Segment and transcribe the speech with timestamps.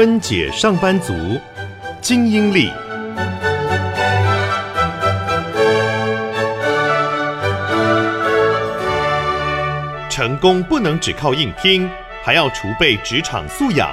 [0.00, 1.12] 分解上班族
[2.00, 2.70] 精英力。
[10.08, 11.86] 成功不能只靠硬拼，
[12.24, 13.90] 还要储备职场素养。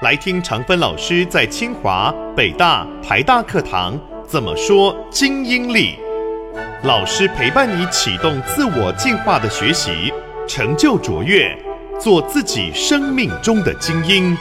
[0.00, 5.98] 来听常芬老师在清华、北大、台大课堂怎么说精英力。
[6.84, 10.10] 老师陪伴你启动自我进化的学习，
[10.48, 11.54] 成就卓越，
[12.00, 14.34] 做自己生命中的精英。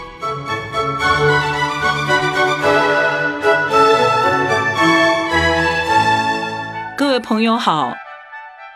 [7.24, 7.96] 朋友好，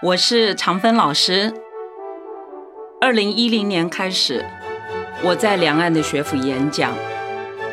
[0.02, 1.54] 我是常芬老师。
[3.02, 4.46] 二零一零年开始，
[5.22, 6.96] 我在两岸的学府演讲，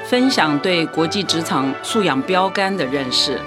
[0.04, 3.40] 分享对国际职场素养标杆的认识，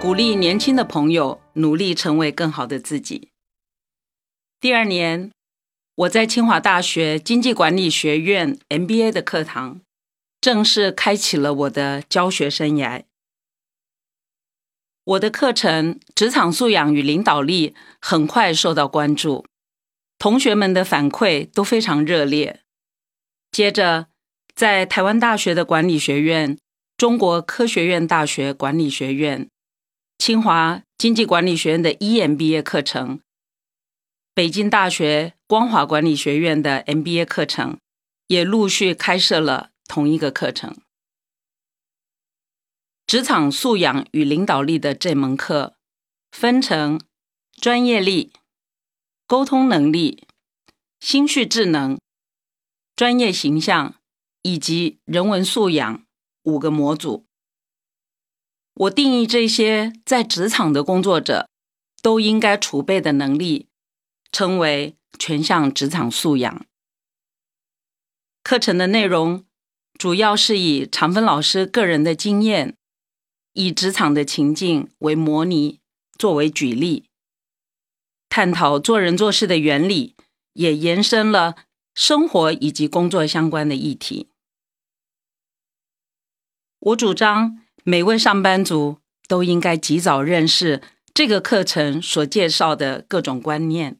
[0.00, 3.28] 鼓励年轻的朋友努力成为更好的自己。
[4.58, 5.30] 第二年，
[5.96, 9.82] 我在清华大学经济管理学院 MBA 的课堂，
[10.40, 13.02] 正式开启了我的教学生涯。
[15.08, 19.46] 我的课程《职场素养与领导力》很快受到关注。
[20.18, 22.60] 同学们的反馈都非常热烈。
[23.50, 24.08] 接着，
[24.54, 26.58] 在台湾大学的管理学院、
[26.98, 29.48] 中国科学院大学管理学院、
[30.18, 33.20] 清华经济管理学院的 EMBA 课程，
[34.34, 37.78] 北京大学光华管理学院的 MBA 课程，
[38.26, 40.76] 也陆续开设了同一个课程。
[43.08, 45.76] 职场素养与领导力的这门课，
[46.30, 47.00] 分成
[47.58, 48.34] 专业力。
[49.26, 50.26] 沟通能力、
[51.00, 51.98] 心绪智能、
[52.94, 53.94] 专业形象
[54.42, 56.04] 以及人文素养
[56.42, 57.24] 五个模组。
[58.74, 61.48] 我定义这些在职场的工作者
[62.02, 63.68] 都应该储备的能力，
[64.30, 66.66] 称为全项职场素养。
[68.42, 69.46] 课程的内容
[69.98, 72.77] 主要是以常芬老师个人的经验，
[73.58, 75.80] 以职场的情境为模拟，
[76.16, 77.06] 作为举例。
[78.28, 80.14] 探讨做人做事的原理，
[80.52, 81.56] 也延伸了
[81.92, 84.28] 生活以及工作相关的议题。
[86.78, 90.80] 我主张每位上班族都应该及早认识
[91.12, 93.98] 这个课程所介绍的各种观念，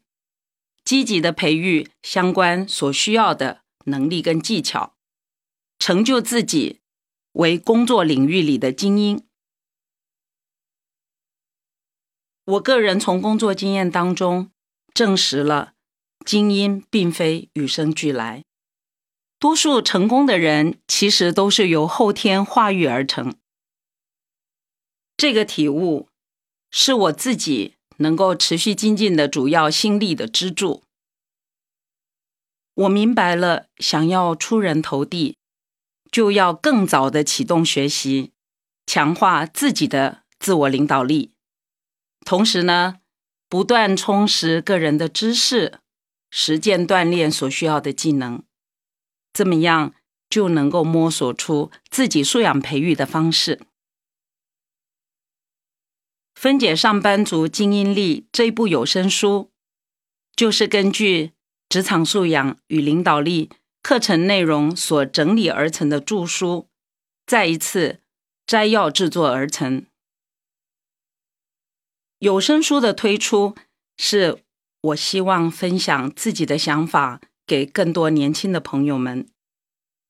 [0.85, 4.95] 积极的培育相关所需要的能力跟技巧，
[5.81, 6.79] 成就自己
[7.33, 9.25] 为工作领域里的精英。
[12.49, 14.51] 我个人从工作经验当中
[14.95, 15.75] 证实了，
[16.25, 18.43] 精英并非与生俱来，
[19.39, 23.35] 多数成功的人其实都是由后天化育而成。
[25.19, 26.09] 这个体悟
[26.71, 30.85] 是我自己能够持续精进的主要心力的支柱。
[32.73, 35.37] 我明白了，想要出人头地，
[36.11, 38.33] 就要更早的启动学习，
[38.87, 41.33] 强化自己的自我领导力。
[42.25, 43.01] 同时呢，
[43.49, 45.81] 不断充实个人的知识，
[46.31, 48.43] 实践锻炼所需要的技能，
[49.33, 49.95] 这么样
[50.29, 53.61] 就能够摸索出自己素养培育的方式。
[56.35, 59.51] 分解上班族精英力这部有声书，
[60.37, 61.33] 就是根据
[61.69, 63.51] 职场素养与领导力
[63.83, 66.69] 课程内容所整理而成的著书，
[67.27, 68.01] 再一次
[68.47, 69.87] 摘要制作而成。
[72.19, 73.55] 有声书的推出，
[73.97, 74.43] 是
[74.81, 79.29] 我希望分享自己的想法给更多年轻的朋友们，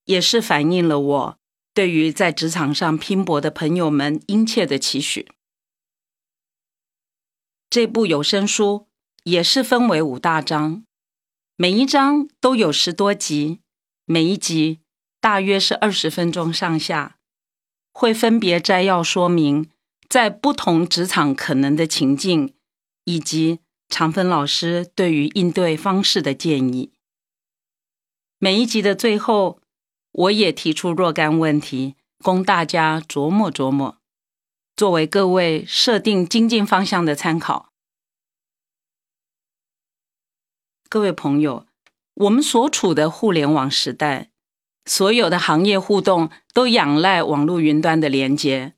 [0.07, 1.39] 也是反映了我
[1.75, 5.29] 对于在职场上拼搏的朋友们殷切的期许。
[7.69, 8.89] 这部有声书
[9.25, 10.85] 也是分为五大章，
[11.57, 13.61] 每一章都有十多集，
[14.07, 14.81] 每一集
[15.21, 17.19] 大约是二十分钟上下，
[17.93, 19.69] 会分别摘要说明。
[20.09, 22.55] 在不同职场可能的情境，
[23.05, 26.93] 以及常芬老师对于应对方式的建议。
[28.38, 29.61] 每一集的最后，
[30.12, 33.99] 我也提出若干问题，供大家琢磨琢磨，
[34.75, 37.73] 作为各位设定精进方向的参考。
[40.88, 41.67] 各位朋友，
[42.15, 44.31] 我们所处的互联网时代，
[44.87, 48.78] 所有的行业互动都仰赖网络云端的连接。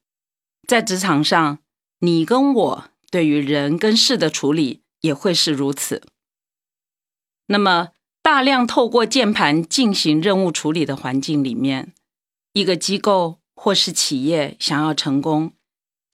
[0.71, 1.59] 在职场上，
[1.99, 6.01] 你跟我对于人跟事的处理也会是如此。
[7.47, 7.89] 那么，
[8.23, 11.93] 大量透过键盘进行任务处理的环境里面，
[12.53, 15.55] 一个机构或是企业想要成功，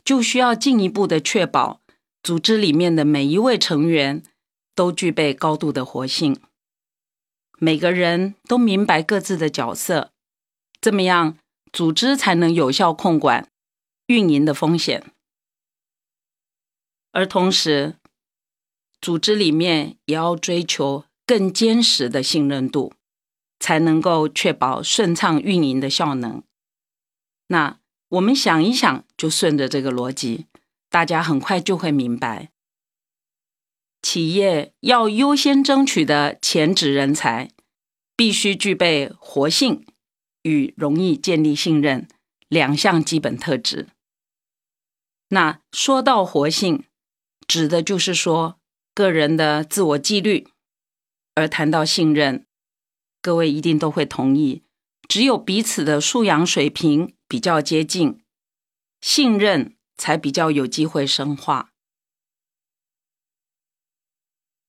[0.02, 1.82] 就需要进一步的确保
[2.22, 4.22] 组织里面的每一位成员
[4.74, 6.40] 都具备高度的活性，
[7.58, 10.12] 每个人都明白各自的角色，
[10.80, 11.36] 这么样，
[11.70, 13.50] 组织才能有效控管
[14.06, 15.04] 运营的风险。
[17.12, 17.96] 而同时，
[19.00, 22.92] 组织里面也要追求更坚实的信任度，
[23.58, 26.42] 才能够确保顺畅运营的效能。
[27.48, 27.80] 那
[28.10, 30.46] 我们想一想，就顺着这个逻辑，
[30.90, 32.50] 大家很快就会明白。
[34.02, 37.50] 企业要优先争取的前职人才，
[38.14, 39.84] 必须具备活性
[40.42, 42.06] 与容易建立信任
[42.48, 43.88] 两项基本特质。
[45.28, 46.84] 那说到活性，
[47.48, 48.60] 指的就是说
[48.94, 50.48] 个人的自我纪律；
[51.34, 52.46] 而谈到信任，
[53.20, 54.62] 各位一定都会同意，
[55.08, 58.22] 只有彼此的素养水平比较接近，
[59.00, 61.72] 信任才比较有机会深化。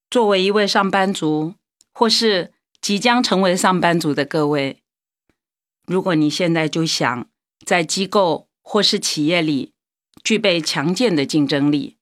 [0.10, 1.54] 作为一位上班族，
[1.94, 4.82] 或是即将成为上班族的各位，
[5.86, 7.30] 如果你现在就想
[7.66, 9.74] 在机构或是企业里
[10.28, 11.96] 具备强健的竞争力，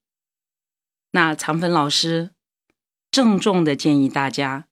[1.12, 2.32] 那长芬老师
[3.12, 4.68] 郑重的建议大家，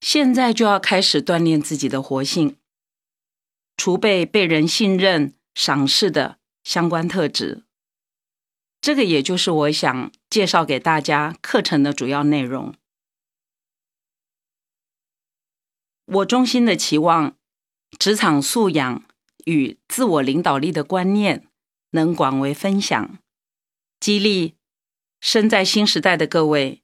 [0.00, 2.56] 现在就要开始锻炼自己的活性，
[3.76, 7.64] 储备被人信任、赏识的相关特质。
[8.80, 12.72] 这个也就是我想介绍给大家课程的主要内容。
[16.04, 17.36] 我衷心的期望，
[17.98, 19.04] 职场素养
[19.46, 21.48] 与自我领导力的观念
[21.92, 23.18] 能广为分享，
[24.00, 24.56] 激励
[25.20, 26.82] 身在新时代的各位，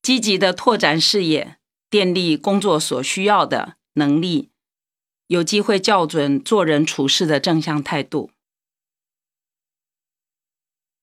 [0.00, 1.58] 积极的拓展视野，
[1.90, 4.50] 电力工作所需要的能力，
[5.26, 8.30] 有机会校准做人处事的正向态度。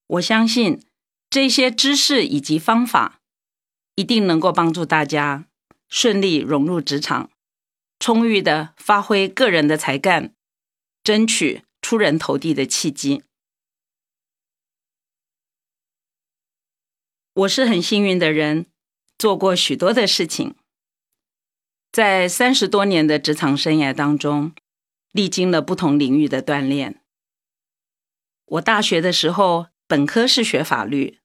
[0.07, 0.81] 我相信
[1.29, 3.21] 这些知识以及方法，
[3.95, 5.47] 一定能够帮助大家
[5.89, 7.29] 顺利融入职场，
[7.99, 10.33] 充裕的发挥个人的才干，
[11.03, 13.23] 争取出人头地的契机。
[17.33, 18.67] 我是很幸运的人，
[19.17, 20.55] 做过许多的事情，
[21.91, 24.53] 在三十多年的职场生涯当中，
[25.11, 27.01] 历经了不同领域的锻炼。
[28.45, 29.67] 我大学的时候。
[29.85, 31.19] 本科是学法律，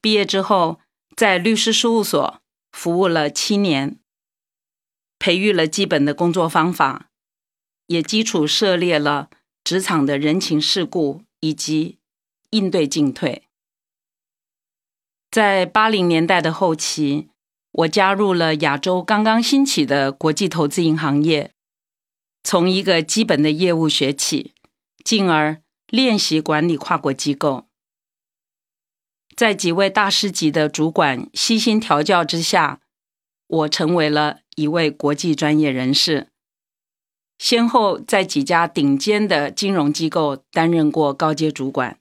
[0.00, 0.80] 毕业之后
[1.14, 2.40] 在律师事务所
[2.70, 3.98] 服务了七年，
[5.18, 7.10] 培育了基本的工作方法，
[7.88, 9.28] 也基础涉猎了
[9.62, 11.98] 职场的人情世故以及
[12.50, 13.43] 应对进退。
[15.34, 17.28] 在八零年代的后期，
[17.72, 21.50] 我加入了亚洲刚刚兴起的国际投资银行业，
[22.44, 24.54] 从一个基本的业务学起，
[25.04, 27.66] 进而练习管理跨国机构。
[29.34, 32.78] 在几位大师级的主管悉心调教之下，
[33.48, 36.28] 我成为了一位国际专业人士，
[37.38, 41.98] 先后在几家顶尖的金融机构担任过高阶主管。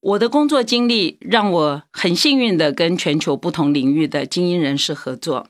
[0.00, 5.48] 我的工作经历让我很幸运的跟全球不同领域的精英人士合作，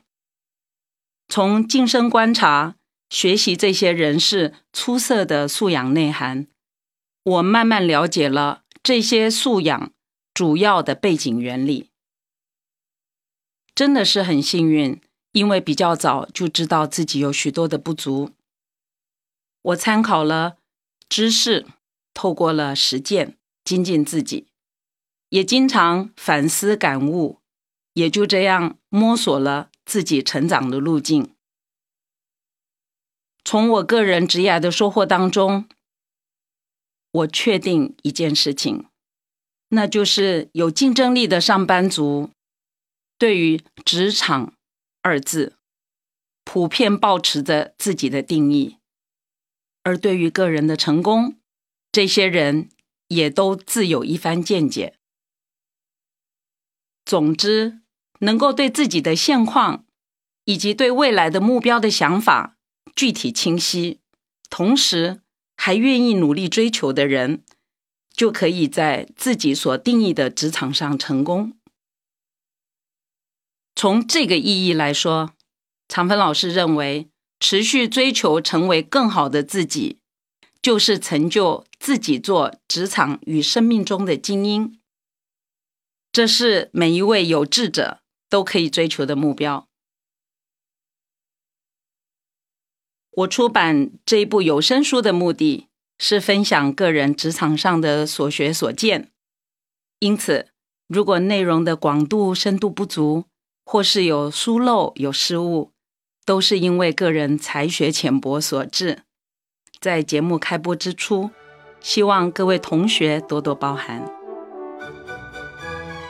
[1.29, 2.75] 从近身观察、
[3.09, 6.47] 学习这些人士出色的素养内涵，
[7.23, 8.63] 我慢慢了解了。
[8.83, 9.93] 这些素养
[10.33, 11.91] 主要的背景原理，
[13.75, 14.99] 真的是很幸运，
[15.33, 18.31] 因为比较早就知道自己有许多的不足。
[19.61, 20.57] 我参考了
[21.07, 21.67] 知识，
[22.15, 24.47] 透过了实践精进自己，
[25.31, 27.39] 也经常反思感悟，
[27.93, 31.33] 也就这样摸索了自己成长的路径。
[33.43, 35.67] 从我个人职业的收获当中。
[37.13, 38.85] 我确定一件事情，
[39.67, 42.29] 那就是有竞争力的上班族
[43.17, 44.53] 对于“职场”
[45.03, 45.57] 二字，
[46.45, 48.77] 普遍保持着自己的定义；
[49.83, 51.35] 而对于个人的成功，
[51.91, 52.69] 这些人
[53.09, 54.97] 也都自有一番见解。
[57.11, 57.81] 总之，
[58.19, 59.83] 能够对自己的现况
[60.45, 62.55] 以及对未来的目标的想法
[62.95, 63.99] 具体清晰，
[64.49, 65.19] 同时。
[65.57, 67.43] 还愿意努力追求的人，
[68.15, 71.53] 就可以在自己所定义的职场上成功。
[73.75, 75.33] 从这个意义来说，
[75.87, 79.99] 长芬老师认为，持续追求成为更好的自己，
[80.63, 84.80] 就是成就自己做职场与生命中的精英。
[86.11, 89.67] 这是每一位有志者都可以追求的目标。
[93.11, 99.09] 我出版这一部有声书的目的是分享个人职场上的所学所见，
[99.99, 100.47] 因此，
[100.87, 103.25] 如果内容的广度、深度不足，
[103.65, 105.71] 或是有疏漏、有失误，
[106.25, 109.03] 都是因为个人才学浅薄所致。
[109.79, 111.31] 在节目开播之初，
[111.79, 114.20] 希望各位同学多多包涵。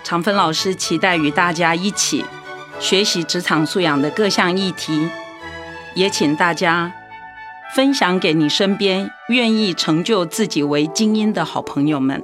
[0.03, 2.25] 长芬老师期待与大家一起
[2.79, 5.10] 学习职场素养的各项议题，
[5.93, 6.91] 也请大家
[7.75, 12.24] 分享给你身边愿意成就自己为精英的好朋友们。